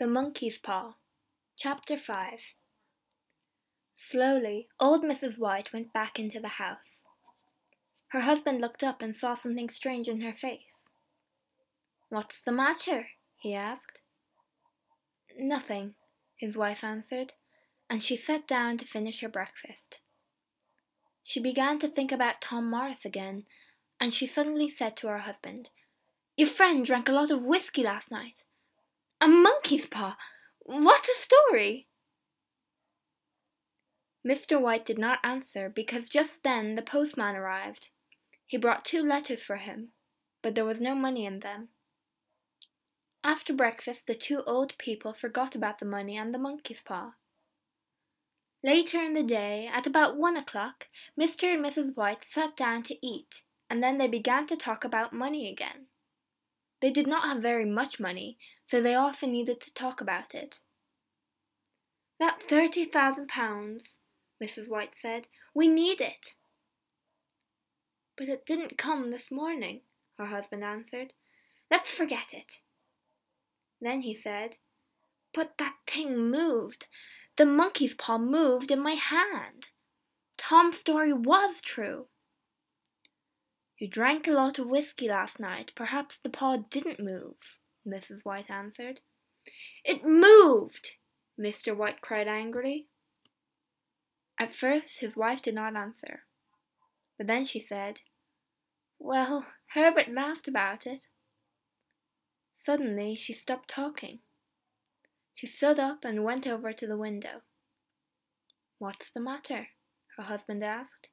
The 0.00 0.06
Monkey's 0.06 0.60
Paw 0.60 0.94
Chapter 1.56 1.98
5 1.98 2.38
Slowly, 3.96 4.68
old 4.78 5.02
Mrs. 5.02 5.38
White 5.38 5.72
went 5.72 5.92
back 5.92 6.20
into 6.20 6.38
the 6.38 6.60
house. 6.62 7.02
Her 8.10 8.20
husband 8.20 8.60
looked 8.60 8.84
up 8.84 9.02
and 9.02 9.16
saw 9.16 9.34
something 9.34 9.68
strange 9.68 10.06
in 10.06 10.20
her 10.20 10.32
face. 10.32 10.86
What's 12.10 12.40
the 12.40 12.52
matter? 12.52 13.08
he 13.38 13.56
asked. 13.56 14.02
Nothing, 15.36 15.96
his 16.36 16.56
wife 16.56 16.84
answered, 16.84 17.32
and 17.90 18.00
she 18.00 18.16
sat 18.16 18.46
down 18.46 18.78
to 18.78 18.84
finish 18.84 19.18
her 19.18 19.28
breakfast. 19.28 19.98
She 21.24 21.40
began 21.40 21.80
to 21.80 21.88
think 21.88 22.12
about 22.12 22.40
Tom 22.40 22.70
Morris 22.70 23.04
again, 23.04 23.46
and 23.98 24.14
she 24.14 24.28
suddenly 24.28 24.68
said 24.68 24.96
to 24.98 25.08
her 25.08 25.18
husband, 25.18 25.70
Your 26.36 26.48
friend 26.48 26.84
drank 26.84 27.08
a 27.08 27.12
lot 27.12 27.32
of 27.32 27.42
whisky 27.42 27.82
last 27.82 28.12
night. 28.12 28.44
A 29.20 29.26
monkey's 29.26 29.86
paw! 29.86 30.16
What 30.60 31.08
a 31.08 31.16
story! 31.16 31.88
Mr. 34.26 34.60
White 34.60 34.84
did 34.84 34.98
not 34.98 35.18
answer 35.24 35.68
because 35.68 36.08
just 36.08 36.42
then 36.42 36.76
the 36.76 36.82
postman 36.82 37.34
arrived. 37.34 37.88
He 38.46 38.56
brought 38.56 38.84
two 38.84 39.02
letters 39.02 39.42
for 39.42 39.56
him, 39.56 39.90
but 40.40 40.54
there 40.54 40.64
was 40.64 40.80
no 40.80 40.94
money 40.94 41.26
in 41.26 41.40
them. 41.40 41.68
After 43.24 43.52
breakfast, 43.52 44.06
the 44.06 44.14
two 44.14 44.42
old 44.44 44.78
people 44.78 45.12
forgot 45.12 45.54
about 45.54 45.80
the 45.80 45.84
money 45.84 46.16
and 46.16 46.32
the 46.32 46.38
monkey's 46.38 46.80
paw. 46.80 47.14
Later 48.62 49.02
in 49.02 49.14
the 49.14 49.22
day, 49.22 49.68
at 49.70 49.86
about 49.86 50.16
one 50.16 50.36
o'clock, 50.36 50.86
Mr. 51.20 51.54
and 51.54 51.64
Mrs. 51.64 51.96
White 51.96 52.24
sat 52.24 52.56
down 52.56 52.84
to 52.84 53.06
eat, 53.06 53.42
and 53.68 53.82
then 53.82 53.98
they 53.98 54.08
began 54.08 54.46
to 54.46 54.56
talk 54.56 54.84
about 54.84 55.12
money 55.12 55.50
again. 55.50 55.87
They 56.80 56.90
did 56.90 57.06
not 57.06 57.24
have 57.24 57.42
very 57.42 57.64
much 57.64 57.98
money, 57.98 58.38
so 58.68 58.80
they 58.80 58.94
often 58.94 59.32
needed 59.32 59.60
to 59.60 59.74
talk 59.74 60.00
about 60.00 60.34
it. 60.34 60.60
That 62.20 62.42
thirty 62.48 62.84
thousand 62.84 63.28
pounds, 63.28 63.96
Mrs. 64.42 64.68
White 64.68 64.94
said. 65.00 65.28
We 65.54 65.68
need 65.68 66.00
it. 66.00 66.34
But 68.16 68.28
it 68.28 68.46
didn't 68.46 68.78
come 68.78 69.10
this 69.10 69.30
morning, 69.30 69.80
her 70.18 70.26
husband 70.26 70.62
answered. 70.64 71.14
Let's 71.70 71.90
forget 71.90 72.32
it. 72.32 72.60
Then 73.80 74.02
he 74.02 74.14
said, 74.14 74.56
But 75.34 75.58
that 75.58 75.76
thing 75.86 76.30
moved. 76.30 76.86
The 77.36 77.46
monkey's 77.46 77.94
paw 77.94 78.18
moved 78.18 78.70
in 78.70 78.80
my 78.80 78.94
hand. 78.94 79.68
Tom's 80.36 80.78
story 80.78 81.12
was 81.12 81.60
true. 81.60 82.06
You 83.78 83.86
drank 83.86 84.26
a 84.26 84.32
lot 84.32 84.58
of 84.58 84.68
whisky 84.68 85.08
last 85.08 85.38
night. 85.38 85.70
Perhaps 85.76 86.18
the 86.18 86.30
paw 86.30 86.56
didn't 86.56 86.98
move, 86.98 87.36
Mrs. 87.86 88.24
White 88.24 88.50
answered. 88.50 89.00
It 89.84 90.04
moved! 90.04 90.96
Mr. 91.38 91.76
White 91.76 92.00
cried 92.00 92.26
angrily. 92.26 92.88
At 94.36 94.54
first 94.54 94.98
his 95.00 95.16
wife 95.16 95.42
did 95.42 95.54
not 95.54 95.76
answer, 95.76 96.24
but 97.16 97.28
then 97.28 97.44
she 97.44 97.60
said, 97.60 98.00
Well, 98.98 99.46
Herbert 99.74 100.12
laughed 100.12 100.48
about 100.48 100.86
it. 100.86 101.06
Suddenly 102.64 103.14
she 103.14 103.32
stopped 103.32 103.68
talking. 103.68 104.20
She 105.34 105.46
stood 105.46 105.78
up 105.78 106.04
and 106.04 106.24
went 106.24 106.46
over 106.46 106.72
to 106.72 106.86
the 106.86 106.96
window. 106.96 107.42
What's 108.78 109.10
the 109.10 109.20
matter? 109.20 109.68
her 110.16 110.24
husband 110.24 110.64
asked. 110.64 111.08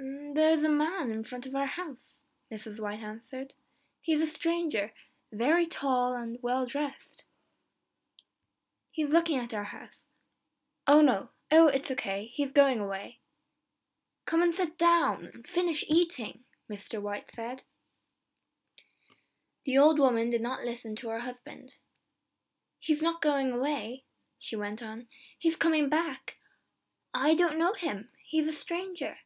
Mm, 0.00 0.34
there's 0.34 0.62
a 0.62 0.68
man 0.68 1.10
in 1.10 1.24
front 1.24 1.46
of 1.46 1.54
our 1.54 1.66
house, 1.66 2.20
Mrs. 2.52 2.80
White 2.80 3.00
answered. 3.00 3.54
He's 4.00 4.20
a 4.20 4.26
stranger, 4.26 4.92
very 5.32 5.66
tall 5.66 6.14
and 6.14 6.38
well 6.42 6.66
dressed. 6.66 7.24
He's 8.90 9.10
looking 9.10 9.38
at 9.38 9.54
our 9.54 9.64
house. 9.64 10.06
Oh 10.86 11.00
no, 11.00 11.30
oh, 11.50 11.68
it's 11.68 11.90
okay, 11.90 12.30
he's 12.34 12.52
going 12.52 12.80
away. 12.80 13.18
Come 14.26 14.42
and 14.42 14.54
sit 14.54 14.78
down 14.78 15.30
and 15.32 15.46
finish 15.46 15.84
eating, 15.88 16.40
Mr. 16.70 17.00
White 17.00 17.30
said. 17.34 17.64
The 19.64 19.78
old 19.78 19.98
woman 19.98 20.30
did 20.30 20.42
not 20.42 20.64
listen 20.64 20.96
to 20.96 21.08
her 21.08 21.20
husband. 21.20 21.76
He's 22.78 23.02
not 23.02 23.20
going 23.20 23.52
away, 23.52 24.04
she 24.38 24.56
went 24.56 24.82
on. 24.82 25.06
He's 25.38 25.56
coming 25.56 25.88
back. 25.88 26.36
I 27.12 27.34
don't 27.34 27.58
know 27.58 27.72
him. 27.72 28.08
He's 28.24 28.46
a 28.46 28.52
stranger. 28.52 29.16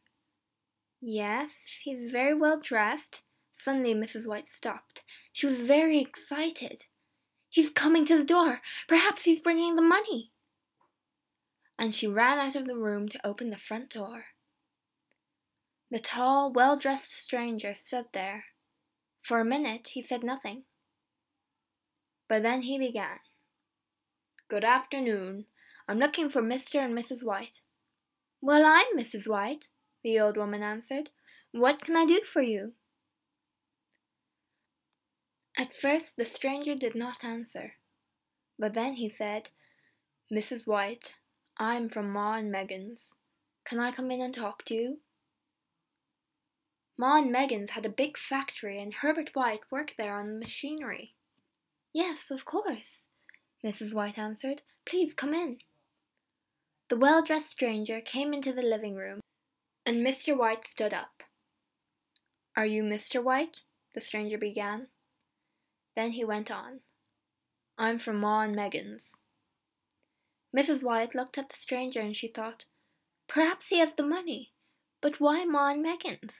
Yes, 1.05 1.51
he's 1.83 2.09
very 2.11 2.33
well 2.33 2.57
dressed. 2.57 3.23
Suddenly 3.57 3.93
Mrs. 3.93 4.25
White 4.25 4.47
stopped. 4.47 5.03
She 5.33 5.45
was 5.45 5.59
very 5.59 5.99
excited. 5.99 6.85
He's 7.49 7.69
coming 7.69 8.05
to 8.05 8.17
the 8.17 8.23
door. 8.23 8.61
Perhaps 8.87 9.23
he's 9.23 9.41
bringing 9.41 9.75
the 9.75 9.81
money. 9.81 10.31
And 11.77 11.93
she 11.93 12.07
ran 12.07 12.37
out 12.39 12.55
of 12.55 12.67
the 12.67 12.77
room 12.77 13.09
to 13.09 13.27
open 13.27 13.49
the 13.49 13.57
front 13.57 13.89
door. 13.89 14.27
The 15.91 15.99
tall, 15.99 16.53
well 16.53 16.77
dressed 16.77 17.11
stranger 17.11 17.73
stood 17.73 18.05
there. 18.13 18.45
For 19.21 19.41
a 19.41 19.45
minute 19.45 19.89
he 19.89 20.01
said 20.01 20.23
nothing. 20.23 20.63
But 22.29 22.43
then 22.43 22.61
he 22.61 22.79
began. 22.79 23.19
Good 24.47 24.63
afternoon. 24.63 25.47
I'm 25.85 25.99
looking 25.99 26.29
for 26.29 26.41
Mr. 26.41 26.75
and 26.75 26.97
Mrs. 26.97 27.25
White. 27.25 27.61
Well, 28.39 28.63
I'm 28.65 28.97
Mrs. 28.97 29.27
White, 29.27 29.67
the 30.03 30.19
old 30.19 30.37
woman 30.37 30.61
answered. 30.61 31.09
What 31.51 31.81
can 31.81 31.95
I 31.95 32.05
do 32.05 32.21
for 32.21 32.41
you? 32.41 32.73
At 35.57 35.75
first 35.75 36.17
the 36.17 36.25
stranger 36.25 36.75
did 36.75 36.95
not 36.95 37.23
answer, 37.23 37.73
but 38.59 38.73
then 38.73 38.95
he 38.95 39.09
said, 39.09 39.49
Mrs. 40.31 40.65
White, 40.65 41.13
I'm 41.57 41.89
from 41.89 42.11
Maw 42.11 42.33
and 42.33 42.51
Meggins. 42.51 43.11
Can 43.65 43.79
I 43.79 43.91
come 43.91 44.11
in 44.11 44.19
and 44.19 44.33
talk 44.33 44.65
to 44.65 44.73
you? 44.73 44.99
Maw 46.97 47.17
and 47.17 47.31
Meggins 47.31 47.71
had 47.71 47.85
a 47.85 47.89
big 47.89 48.17
factory 48.17 48.81
and 48.81 48.93
Herbert 48.93 49.29
White 49.33 49.61
worked 49.71 49.95
there 49.97 50.17
on 50.17 50.27
the 50.27 50.39
machinery. 50.39 51.13
Yes, 51.93 52.31
of 52.31 52.45
course, 52.45 53.01
Mrs. 53.63 53.93
White 53.93 54.17
answered. 54.17 54.63
Please 54.85 55.13
come 55.13 55.33
in. 55.33 55.59
The 56.89 56.97
well 56.97 57.23
dressed 57.23 57.51
stranger 57.51 58.01
came 58.01 58.33
into 58.33 58.51
the 58.51 58.61
living 58.61 58.95
room 58.95 59.21
and 59.85 60.05
Mr. 60.05 60.37
White 60.37 60.67
stood 60.67 60.93
up. 60.93 61.23
Are 62.55 62.65
you 62.65 62.83
Mr. 62.83 63.21
White? 63.23 63.61
the 63.93 64.01
stranger 64.01 64.37
began. 64.37 64.87
Then 65.95 66.13
he 66.13 66.23
went 66.23 66.49
on. 66.49 66.79
I'm 67.77 67.99
from 67.99 68.19
Maw 68.19 68.41
and 68.41 68.55
Meggins. 68.55 69.11
Mrs. 70.55 70.83
White 70.83 71.13
looked 71.13 71.37
at 71.37 71.49
the 71.49 71.55
stranger 71.55 71.99
and 71.99 72.15
she 72.15 72.27
thought, 72.27 72.65
Perhaps 73.27 73.67
he 73.67 73.79
has 73.79 73.93
the 73.95 74.03
money, 74.03 74.51
but 75.01 75.19
why 75.19 75.43
Maw 75.45 75.71
and 75.71 75.83
Meggins? 75.83 76.31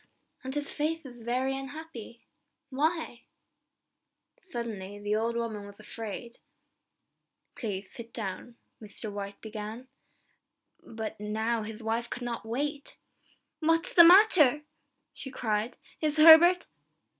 And 0.44 0.54
his 0.54 0.70
face 0.70 1.06
is 1.06 1.22
very 1.24 1.58
unhappy. 1.58 2.22
Why? 2.70 3.22
Suddenly 4.50 5.00
the 5.00 5.16
old 5.16 5.36
woman 5.36 5.66
was 5.66 5.80
afraid. 5.80 6.38
Please 7.58 7.86
sit 7.92 8.14
down, 8.14 8.56
Mr. 8.84 9.12
White 9.12 9.42
began. 9.42 9.88
But 10.86 11.20
now 11.20 11.64
his 11.64 11.82
wife 11.82 12.10
could 12.10 12.24
not 12.24 12.46
wait. 12.46 12.98
What's 13.66 13.94
the 13.94 14.04
matter? 14.04 14.64
she 15.14 15.32
cried. 15.32 15.78
Is 16.02 16.18
Herbert? 16.18 16.66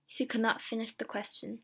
She 0.06 0.26
could 0.26 0.42
not 0.42 0.62
finish 0.62 0.94
the 0.94 1.06
question. 1.06 1.60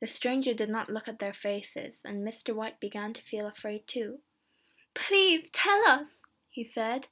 The 0.00 0.08
stranger 0.08 0.54
did 0.54 0.68
not 0.68 0.90
look 0.90 1.06
at 1.06 1.20
their 1.20 1.32
faces, 1.32 2.00
and 2.04 2.26
Mr. 2.26 2.52
White 2.52 2.80
began 2.80 3.12
to 3.12 3.22
feel 3.22 3.46
afraid 3.46 3.86
too. 3.86 4.18
Please 4.92 5.48
tell 5.52 5.86
us, 5.86 6.20
he 6.50 6.64
said. 6.64 7.06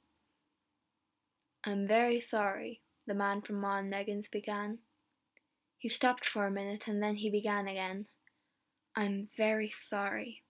I'm 1.63 1.87
very 1.87 2.19
sorry, 2.19 2.81
the 3.07 3.13
man 3.13 3.41
from 3.41 3.61
Maw 3.61 3.77
and 3.77 3.89
Meggins 3.89 4.27
began. 4.29 4.79
He 5.77 5.87
stopped 5.87 6.25
for 6.25 6.45
a 6.45 6.51
minute 6.51 6.89
and 6.89 7.01
then 7.01 7.15
he 7.15 7.29
began 7.29 7.69
again. 7.69 8.07
I'm 8.97 9.29
very 9.37 9.71
sorry, 9.89 10.43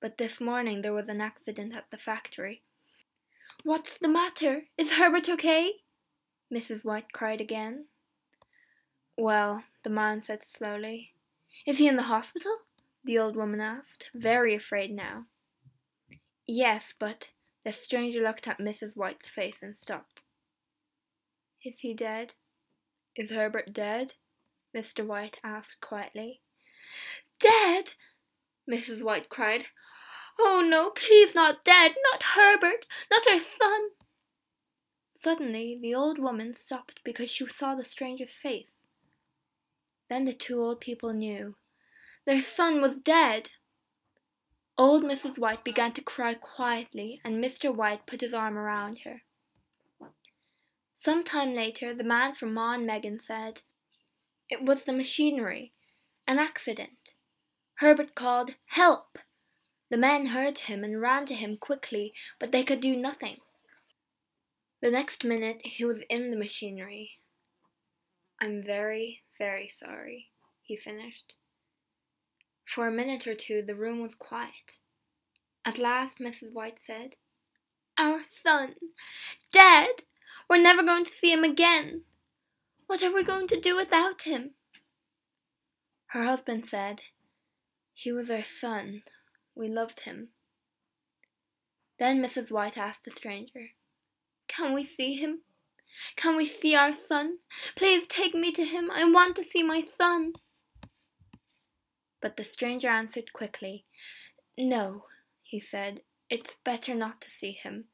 but 0.00 0.16
this 0.16 0.40
morning 0.40 0.80
there 0.80 0.94
was 0.94 1.10
an 1.10 1.20
accident 1.20 1.74
at 1.74 1.90
the 1.90 1.98
factory. 1.98 2.62
What's 3.62 3.98
the 3.98 4.08
matter? 4.08 4.62
Is 4.78 4.92
Herbert 4.92 5.28
okay? 5.28 5.72
Mrs. 6.52 6.84
White 6.84 7.12
cried 7.12 7.40
again. 7.40 7.86
Well, 9.18 9.64
the 9.84 9.90
man 9.90 10.22
said 10.24 10.40
slowly. 10.56 11.12
Is 11.66 11.78
he 11.78 11.86
in 11.86 11.96
the 11.96 12.04
hospital? 12.04 12.56
the 13.04 13.18
old 13.18 13.36
woman 13.36 13.60
asked, 13.60 14.10
very 14.14 14.54
afraid 14.54 14.90
now. 14.90 15.24
Yes, 16.46 16.94
but 16.98 17.30
the 17.64 17.72
stranger 17.72 18.20
looked 18.20 18.46
at 18.46 18.58
Mrs. 18.58 18.96
White's 18.96 19.28
face 19.28 19.56
and 19.62 19.76
stopped. 19.76 20.22
Is 21.64 21.80
he 21.80 21.94
dead? 21.94 22.34
Is 23.16 23.30
Herbert 23.30 23.72
dead? 23.72 24.14
Mr. 24.74 25.06
White 25.06 25.38
asked 25.42 25.80
quietly. 25.80 26.40
Dead! 27.38 27.94
Mrs. 28.70 29.02
White 29.02 29.28
cried. 29.28 29.66
Oh 30.38 30.64
no, 30.66 30.90
please 30.90 31.34
not 31.34 31.64
dead, 31.64 31.94
not 32.12 32.22
Herbert, 32.22 32.86
not 33.10 33.26
our 33.26 33.38
son. 33.38 33.90
Suddenly 35.16 35.78
the 35.80 35.94
old 35.94 36.18
woman 36.18 36.54
stopped 36.54 37.00
because 37.04 37.30
she 37.30 37.46
saw 37.46 37.74
the 37.74 37.84
stranger's 37.84 38.32
face. 38.32 38.70
Then 40.08 40.24
the 40.24 40.32
two 40.32 40.60
old 40.60 40.80
people 40.80 41.12
knew. 41.12 41.56
Their 42.26 42.40
son 42.40 42.80
was 42.80 42.98
dead. 42.98 43.50
Old 44.78 45.04
Mrs. 45.04 45.38
White 45.38 45.62
began 45.62 45.92
to 45.92 46.02
cry 46.02 46.34
quietly, 46.34 47.20
and 47.22 47.42
Mr. 47.42 47.74
White 47.74 48.06
put 48.06 48.22
his 48.22 48.32
arm 48.32 48.56
around 48.56 49.00
her. 49.04 49.22
Some 50.98 51.22
time 51.22 51.54
later, 51.54 51.94
the 51.94 52.04
man 52.04 52.34
from 52.34 52.54
Ma 52.54 52.74
and 52.74 52.86
Megan 52.86 53.20
said, 53.20 53.62
It 54.48 54.62
was 54.62 54.84
the 54.84 54.92
machinery. 54.92 55.72
An 56.26 56.38
accident. 56.38 57.14
Herbert 57.74 58.14
called, 58.14 58.52
Help! 58.66 59.18
The 59.90 59.98
men 59.98 60.26
heard 60.26 60.58
him 60.58 60.84
and 60.84 61.00
ran 61.00 61.26
to 61.26 61.34
him 61.34 61.56
quickly, 61.56 62.14
but 62.38 62.52
they 62.52 62.62
could 62.62 62.80
do 62.80 62.96
nothing. 62.96 63.38
The 64.80 64.90
next 64.90 65.24
minute 65.24 65.60
he 65.64 65.84
was 65.84 66.02
in 66.08 66.30
the 66.30 66.38
machinery. 66.38 67.18
I'm 68.40 68.62
very, 68.62 69.22
very 69.36 69.68
sorry, 69.68 70.28
he 70.62 70.76
finished. 70.76 71.34
For 72.64 72.86
a 72.86 72.92
minute 72.92 73.26
or 73.26 73.34
two 73.34 73.62
the 73.62 73.74
room 73.74 74.00
was 74.00 74.14
quiet. 74.14 74.78
At 75.64 75.76
last 75.76 76.18
Mrs. 76.20 76.52
White 76.52 76.78
said, 76.86 77.16
Our 77.98 78.20
son! 78.30 78.76
Dead! 79.52 80.04
We're 80.48 80.62
never 80.62 80.84
going 80.84 81.04
to 81.04 81.12
see 81.12 81.32
him 81.32 81.42
again! 81.42 82.02
What 82.86 83.02
are 83.02 83.12
we 83.12 83.24
going 83.24 83.48
to 83.48 83.60
do 83.60 83.76
without 83.76 84.22
him? 84.22 84.52
Her 86.06 86.24
husband 86.24 86.66
said, 86.66 87.02
He 87.92 88.12
was 88.12 88.30
our 88.30 88.42
son. 88.42 89.02
We 89.60 89.68
loved 89.68 90.00
him. 90.00 90.28
Then 91.98 92.24
Mrs. 92.24 92.50
White 92.50 92.78
asked 92.78 93.04
the 93.04 93.10
stranger, 93.10 93.72
Can 94.48 94.72
we 94.72 94.86
see 94.86 95.16
him? 95.16 95.42
Can 96.16 96.34
we 96.34 96.46
see 96.46 96.74
our 96.74 96.94
son? 96.94 97.40
Please 97.76 98.06
take 98.06 98.34
me 98.34 98.52
to 98.52 98.64
him. 98.64 98.90
I 98.90 99.04
want 99.04 99.36
to 99.36 99.44
see 99.44 99.62
my 99.62 99.84
son. 99.98 100.32
But 102.22 102.38
the 102.38 102.44
stranger 102.44 102.88
answered 102.88 103.34
quickly. 103.34 103.84
No, 104.56 105.04
he 105.42 105.60
said, 105.60 106.00
it's 106.30 106.56
better 106.64 106.94
not 106.94 107.20
to 107.20 107.30
see 107.30 107.52
him. 107.52 107.84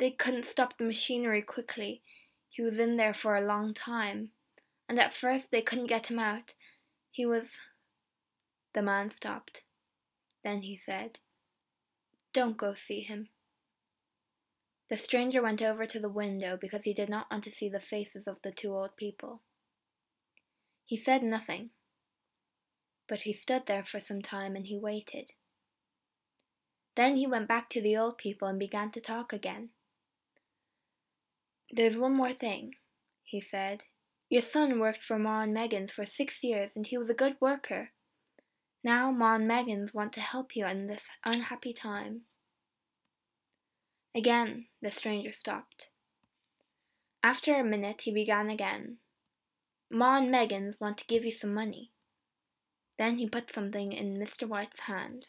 They 0.00 0.10
couldn't 0.10 0.46
stop 0.46 0.78
the 0.78 0.84
machinery 0.84 1.42
quickly. 1.42 2.02
He 2.48 2.62
was 2.62 2.80
in 2.80 2.96
there 2.96 3.14
for 3.14 3.36
a 3.36 3.46
long 3.46 3.72
time, 3.72 4.30
and 4.88 4.98
at 4.98 5.14
first 5.14 5.52
they 5.52 5.62
couldn't 5.62 5.86
get 5.86 6.10
him 6.10 6.18
out. 6.18 6.54
He 7.12 7.24
was. 7.24 7.50
The 8.74 8.82
man 8.82 9.14
stopped. 9.14 9.62
Then 10.48 10.62
he 10.62 10.80
said, 10.86 11.18
Don't 12.32 12.56
go 12.56 12.72
see 12.72 13.02
him. 13.02 13.28
The 14.88 14.96
stranger 14.96 15.42
went 15.42 15.60
over 15.60 15.84
to 15.84 16.00
the 16.00 16.08
window 16.08 16.56
because 16.58 16.84
he 16.84 16.94
did 16.94 17.10
not 17.10 17.30
want 17.30 17.44
to 17.44 17.50
see 17.50 17.68
the 17.68 17.80
faces 17.80 18.26
of 18.26 18.38
the 18.42 18.50
two 18.50 18.74
old 18.74 18.96
people. 18.96 19.42
He 20.86 20.96
said 20.96 21.22
nothing, 21.22 21.68
but 23.06 23.20
he 23.20 23.34
stood 23.34 23.64
there 23.66 23.84
for 23.84 24.00
some 24.00 24.22
time 24.22 24.56
and 24.56 24.66
he 24.66 24.78
waited. 24.78 25.32
Then 26.96 27.18
he 27.18 27.26
went 27.26 27.46
back 27.46 27.68
to 27.70 27.82
the 27.82 27.98
old 27.98 28.16
people 28.16 28.48
and 28.48 28.58
began 28.58 28.90
to 28.92 29.02
talk 29.02 29.34
again. 29.34 29.68
There's 31.70 31.98
one 31.98 32.16
more 32.16 32.32
thing, 32.32 32.76
he 33.22 33.42
said. 33.42 33.84
Your 34.30 34.40
son 34.40 34.80
worked 34.80 35.04
for 35.04 35.18
Maw 35.18 35.42
and 35.42 35.54
Meggins 35.54 35.90
for 35.90 36.06
six 36.06 36.42
years 36.42 36.70
and 36.74 36.86
he 36.86 36.96
was 36.96 37.10
a 37.10 37.14
good 37.22 37.36
worker. 37.38 37.90
Now 38.84 39.10
Maw 39.10 39.34
and 39.34 39.48
Meggins 39.48 39.92
want 39.92 40.12
to 40.14 40.20
help 40.20 40.54
you 40.54 40.66
in 40.66 40.86
this 40.86 41.02
unhappy 41.24 41.72
time. 41.72 42.22
Again 44.14 44.66
the 44.80 44.90
stranger 44.90 45.32
stopped. 45.32 45.90
After 47.22 47.54
a 47.54 47.64
minute 47.64 48.02
he 48.02 48.12
began 48.12 48.48
again. 48.48 48.98
Maw 49.90 50.18
and 50.18 50.30
Meggins 50.30 50.76
want 50.80 50.98
to 50.98 51.06
give 51.06 51.24
you 51.24 51.32
some 51.32 51.52
money. 51.52 51.92
Then 52.98 53.18
he 53.18 53.28
put 53.28 53.52
something 53.52 53.92
in 53.92 54.18
Mr. 54.18 54.46
White's 54.46 54.80
hand. 54.80 55.28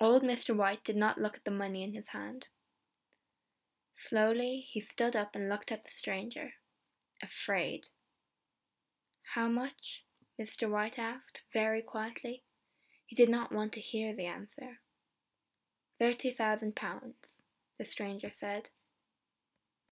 Old 0.00 0.22
Mr. 0.22 0.54
White 0.54 0.84
did 0.84 0.96
not 0.96 1.20
look 1.20 1.36
at 1.36 1.44
the 1.44 1.50
money 1.50 1.82
in 1.82 1.94
his 1.94 2.08
hand. 2.08 2.46
Slowly 3.96 4.66
he 4.68 4.80
stood 4.80 5.16
up 5.16 5.34
and 5.34 5.48
looked 5.48 5.72
at 5.72 5.84
the 5.84 5.90
stranger, 5.90 6.54
afraid. 7.22 7.88
How 9.34 9.48
much? 9.48 10.05
Mr. 10.40 10.70
White 10.70 10.98
asked, 10.98 11.42
very 11.52 11.80
quietly. 11.82 12.42
He 13.06 13.16
did 13.16 13.28
not 13.28 13.52
want 13.52 13.72
to 13.72 13.80
hear 13.80 14.14
the 14.14 14.26
answer. 14.26 14.80
Thirty 15.98 16.30
thousand 16.30 16.76
pounds, 16.76 17.40
the 17.78 17.84
stranger 17.84 18.30
said. 18.30 18.70